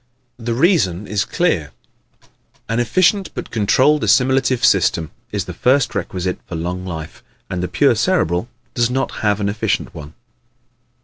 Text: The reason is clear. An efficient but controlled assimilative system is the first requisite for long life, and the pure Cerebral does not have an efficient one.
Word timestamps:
The 0.39 0.55
reason 0.55 1.05
is 1.05 1.25
clear. 1.25 1.69
An 2.67 2.79
efficient 2.79 3.29
but 3.35 3.51
controlled 3.51 4.03
assimilative 4.03 4.65
system 4.65 5.11
is 5.31 5.45
the 5.45 5.53
first 5.53 5.93
requisite 5.93 6.39
for 6.47 6.55
long 6.55 6.83
life, 6.87 7.21
and 7.51 7.61
the 7.61 7.67
pure 7.67 7.93
Cerebral 7.93 8.49
does 8.73 8.89
not 8.89 9.11
have 9.21 9.39
an 9.39 9.47
efficient 9.47 9.93
one. 9.93 10.15